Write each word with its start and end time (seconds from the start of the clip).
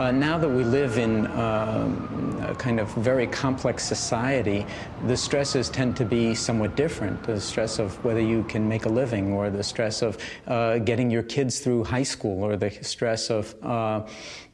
Uh, 0.00 0.10
now 0.10 0.38
that 0.38 0.48
we 0.48 0.64
live 0.64 0.96
in 0.96 1.26
um, 1.32 2.42
a 2.48 2.54
kind 2.54 2.80
of 2.80 2.88
very 2.94 3.26
complex 3.26 3.84
society, 3.84 4.64
the 5.06 5.14
stresses 5.14 5.68
tend 5.68 5.94
to 5.94 6.06
be 6.06 6.34
somewhat 6.34 6.74
different. 6.74 7.22
The 7.22 7.38
stress 7.38 7.78
of 7.78 8.02
whether 8.02 8.22
you 8.22 8.44
can 8.44 8.66
make 8.66 8.86
a 8.86 8.88
living, 8.88 9.30
or 9.34 9.50
the 9.50 9.62
stress 9.62 10.00
of 10.00 10.16
uh, 10.46 10.78
getting 10.78 11.10
your 11.10 11.22
kids 11.22 11.60
through 11.60 11.84
high 11.84 12.02
school, 12.02 12.42
or 12.42 12.56
the 12.56 12.70
stress 12.80 13.28
of 13.28 13.54
uh, 13.62 14.06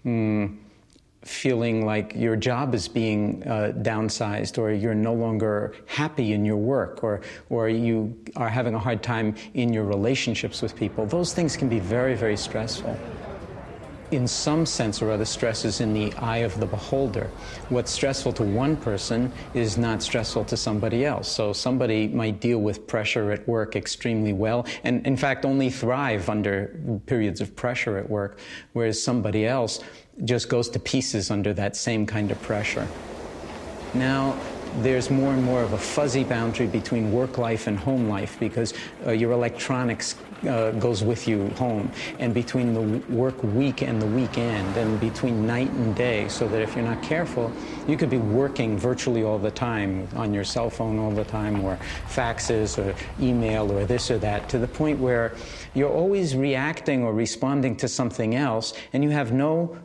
mm, 0.05 0.57
feeling 1.23 1.87
like 1.87 2.13
your 2.17 2.35
job 2.35 2.75
is 2.75 2.89
being 2.89 3.45
uh, 3.45 3.73
downsized 3.83 4.59
or 4.59 4.73
you're 4.73 4.97
no 4.97 5.15
longer 5.15 5.77
happy 5.87 6.33
in 6.33 6.45
your 6.45 6.57
work 6.57 7.05
or, 7.05 7.21
or 7.51 7.69
you 7.69 8.17
are 8.35 8.49
having 8.49 8.75
a 8.75 8.79
hard 8.79 9.01
time 9.01 9.35
in 9.55 9.73
your 9.73 9.85
relationships 9.85 10.61
with 10.61 10.75
people, 10.75 11.07
those 11.07 11.33
things 11.33 11.57
can 11.57 11.69
be 11.69 11.79
very, 11.79 12.17
very 12.17 12.37
stressful. 12.37 12.99
In 14.13 14.29
some 14.29 14.67
sense 14.67 15.03
or 15.03 15.11
other, 15.11 15.25
stress 15.25 15.65
is 15.65 15.81
in 15.81 15.93
the 15.93 16.13
eye 16.15 16.39
of 16.39 16.59
the 16.61 16.67
beholder. 16.67 17.29
What's 17.71 17.91
stressful 17.91 18.33
to 18.35 18.45
one 18.45 18.77
person 18.77 19.33
is 19.53 19.77
not 19.77 20.01
stressful 20.01 20.45
to 20.45 20.57
somebody 20.57 21.05
else. 21.05 21.29
So 21.29 21.53
somebody 21.53 22.07
might 22.07 22.41
deal 22.41 22.59
with 22.59 22.87
pressure 22.87 23.33
at 23.33 23.47
work 23.49 23.75
extremely 23.75 24.33
well, 24.33 24.65
and 24.85 25.05
in 25.07 25.17
fact 25.17 25.45
only 25.45 25.71
thrive 25.71 26.29
under 26.29 26.79
periods 27.07 27.41
of 27.41 27.57
pressure 27.57 27.99
at 27.99 28.09
work, 28.09 28.39
whereas 28.75 29.03
somebody 29.03 29.45
else 29.45 29.81
just 30.25 30.49
goes 30.49 30.69
to 30.71 30.79
pieces 30.79 31.31
under 31.31 31.53
that 31.55 31.77
same 31.77 32.07
kind 32.07 32.31
of 32.31 32.41
pressure. 32.43 32.87
Now, 33.93 34.39
there's 34.83 35.11
more 35.11 35.33
and 35.33 35.43
more 35.43 35.63
of 35.63 35.73
a 35.73 35.79
fuzzy 35.79 36.25
boundary 36.25 36.67
between 36.67 37.13
work 37.13 37.39
life 37.39 37.67
and 37.67 37.79
home 37.79 38.09
life 38.09 38.39
because 38.39 38.75
uh, 39.07 39.11
your 39.11 39.33
electronics 39.33 40.17
uh, 40.47 40.71
goes 40.73 41.03
with 41.03 41.27
you 41.27 41.49
home, 41.51 41.91
and 42.19 42.35
between 42.35 42.75
the 42.75 42.83
work 43.13 43.43
week 43.43 43.83
and 43.83 44.01
the 44.01 44.07
weekend, 44.07 44.77
and 44.77 45.01
between 45.01 45.47
night 45.47 45.71
and 45.71 45.97
day, 45.97 46.29
so 46.29 46.47
that 46.47 46.61
if 46.61 46.75
you're 46.75 46.85
not 46.85 47.03
careful, 47.03 47.51
you 47.89 47.97
could 47.97 48.11
be 48.11 48.19
working 48.19 48.79
virtually 48.79 49.23
all 49.23 49.39
the 49.39 49.51
time 49.51 50.07
on 50.15 50.35
your 50.35 50.45
cell 50.45 50.69
phone 50.69 50.99
all 50.99 51.11
the 51.11 51.25
time, 51.25 51.65
or 51.65 51.79
faxes, 52.09 52.79
or 52.79 52.95
email, 53.21 53.71
or 53.73 53.85
this 53.85 54.11
or 54.11 54.19
that, 54.19 54.49
to 54.49 54.59
the 54.59 54.69
point 54.69 54.99
where 54.99 55.35
you're 55.75 55.93
always 55.93 56.37
reacting 56.37 57.03
or 57.03 57.15
responding 57.15 57.75
to 57.77 57.89
something 57.89 58.35
else, 58.35 58.75
and 58.93 59.03
you 59.03 59.11
have 59.11 59.33
no 59.33 59.77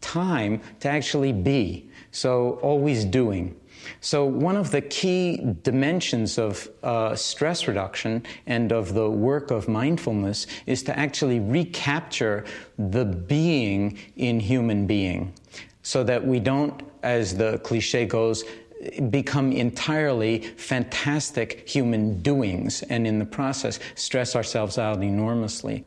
time 0.00 0.60
to 0.80 0.88
actually 0.88 1.32
be. 1.32 1.90
So, 2.10 2.58
always 2.62 3.04
doing. 3.04 3.54
So, 4.00 4.24
one 4.24 4.56
of 4.56 4.70
the 4.70 4.80
key 4.80 5.54
dimensions 5.62 6.38
of 6.38 6.68
uh, 6.82 7.14
stress 7.14 7.68
reduction 7.68 8.24
and 8.46 8.72
of 8.72 8.94
the 8.94 9.10
work 9.10 9.50
of 9.50 9.68
mindfulness 9.68 10.46
is 10.66 10.82
to 10.84 10.98
actually 10.98 11.40
recapture 11.40 12.44
the 12.78 13.04
being 13.04 13.98
in 14.16 14.40
human 14.40 14.86
being 14.86 15.32
so 15.82 16.04
that 16.04 16.26
we 16.26 16.38
don't, 16.38 16.82
as 17.02 17.36
the 17.36 17.58
cliche 17.58 18.04
goes, 18.04 18.44
become 19.10 19.52
entirely 19.52 20.40
fantastic 20.56 21.68
human 21.68 22.22
doings 22.22 22.82
and 22.84 23.06
in 23.06 23.18
the 23.18 23.24
process 23.24 23.78
stress 23.94 24.36
ourselves 24.36 24.78
out 24.78 25.02
enormously. 25.02 25.84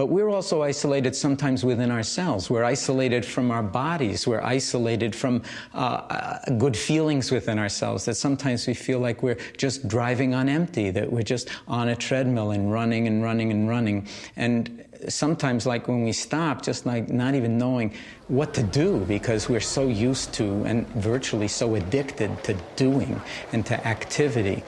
But 0.00 0.06
we're 0.06 0.30
also 0.30 0.62
isolated 0.62 1.14
sometimes 1.14 1.62
within 1.62 1.90
ourselves. 1.90 2.48
We're 2.48 2.64
isolated 2.64 3.22
from 3.22 3.50
our 3.50 3.62
bodies. 3.62 4.26
We're 4.26 4.40
isolated 4.40 5.14
from 5.14 5.42
uh, 5.74 5.76
uh, 5.76 6.50
good 6.56 6.74
feelings 6.74 7.30
within 7.30 7.58
ourselves. 7.58 8.06
That 8.06 8.14
sometimes 8.14 8.66
we 8.66 8.72
feel 8.72 8.98
like 8.98 9.22
we're 9.22 9.36
just 9.58 9.88
driving 9.88 10.32
on 10.32 10.48
empty, 10.48 10.88
that 10.88 11.12
we're 11.12 11.20
just 11.20 11.50
on 11.68 11.90
a 11.90 11.94
treadmill 11.94 12.52
and 12.52 12.72
running 12.72 13.08
and 13.08 13.22
running 13.22 13.50
and 13.50 13.68
running. 13.68 14.08
And 14.36 14.86
sometimes, 15.10 15.66
like 15.66 15.86
when 15.86 16.02
we 16.02 16.12
stop, 16.12 16.62
just 16.62 16.86
like 16.86 17.10
not 17.10 17.34
even 17.34 17.58
knowing 17.58 17.92
what 18.28 18.54
to 18.54 18.62
do 18.62 19.00
because 19.00 19.50
we're 19.50 19.60
so 19.60 19.86
used 19.86 20.32
to 20.32 20.64
and 20.64 20.88
virtually 20.94 21.48
so 21.48 21.74
addicted 21.74 22.42
to 22.44 22.54
doing 22.74 23.20
and 23.52 23.66
to 23.66 23.86
activity. 23.86 24.64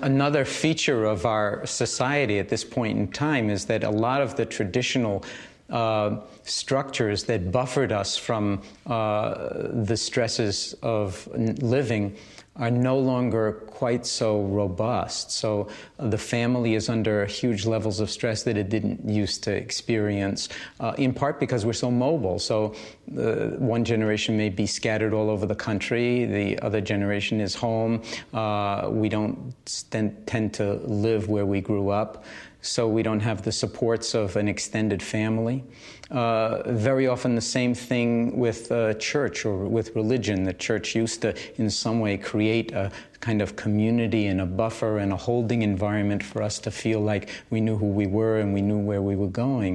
Another 0.00 0.44
feature 0.44 1.04
of 1.04 1.24
our 1.24 1.64
society 1.66 2.38
at 2.38 2.48
this 2.48 2.64
point 2.64 2.98
in 2.98 3.08
time 3.08 3.48
is 3.48 3.64
that 3.66 3.84
a 3.84 3.90
lot 3.90 4.20
of 4.20 4.36
the 4.36 4.44
traditional 4.44 5.24
uh, 5.70 6.20
structures 6.42 7.24
that 7.24 7.50
buffered 7.50 7.92
us 7.92 8.16
from 8.16 8.60
uh, 8.86 9.68
the 9.72 9.96
stresses 9.96 10.74
of 10.82 11.26
living 11.34 12.16
are 12.56 12.70
no 12.70 12.96
longer 12.96 13.52
quite 13.66 14.06
so 14.06 14.42
robust. 14.42 15.32
So 15.32 15.68
the 15.98 16.18
family 16.18 16.74
is 16.74 16.88
under 16.88 17.26
huge 17.26 17.66
levels 17.66 17.98
of 17.98 18.10
stress 18.10 18.44
that 18.44 18.56
it 18.56 18.68
didn't 18.68 19.08
used 19.08 19.42
to 19.44 19.52
experience, 19.52 20.48
uh, 20.78 20.94
in 20.96 21.12
part 21.12 21.40
because 21.40 21.66
we're 21.66 21.72
so 21.72 21.90
mobile. 21.90 22.38
So 22.38 22.74
uh, 23.18 23.56
one 23.58 23.84
generation 23.84 24.36
may 24.36 24.50
be 24.50 24.66
scattered 24.66 25.12
all 25.12 25.30
over 25.30 25.46
the 25.46 25.54
country, 25.54 26.26
the 26.26 26.58
other 26.60 26.80
generation 26.80 27.40
is 27.40 27.54
home. 27.56 28.02
Uh, 28.32 28.88
we 28.90 29.08
don't 29.08 29.52
tend 29.90 30.54
to 30.54 30.74
live 30.84 31.28
where 31.28 31.46
we 31.46 31.60
grew 31.60 31.88
up 31.88 32.24
so 32.64 32.88
we 32.88 33.02
don't 33.02 33.20
have 33.20 33.42
the 33.42 33.52
supports 33.52 34.14
of 34.14 34.36
an 34.36 34.48
extended 34.48 35.02
family. 35.02 35.62
Uh, 36.10 36.62
very 36.72 37.06
often, 37.06 37.34
the 37.34 37.40
same 37.40 37.74
thing 37.74 38.38
with 38.38 38.72
uh, 38.72 38.94
church 38.94 39.44
or 39.44 39.66
with 39.66 39.94
religion. 39.94 40.44
The 40.44 40.54
church 40.54 40.94
used 40.94 41.22
to, 41.22 41.34
in 41.60 41.68
some 41.68 42.00
way, 42.00 42.16
create 42.44 42.72
a 42.72 42.92
kind 43.20 43.40
of 43.40 43.56
community 43.56 44.26
and 44.26 44.38
a 44.38 44.44
buffer 44.44 44.98
and 44.98 45.10
a 45.10 45.16
holding 45.16 45.62
environment 45.62 46.22
for 46.22 46.42
us 46.42 46.58
to 46.58 46.70
feel 46.70 47.00
like 47.00 47.30
we 47.48 47.58
knew 47.58 47.74
who 47.74 47.90
we 48.00 48.06
were 48.06 48.38
and 48.38 48.52
we 48.52 48.60
knew 48.60 48.78
where 48.78 49.00
we 49.00 49.16
were 49.16 49.32
going. 49.46 49.72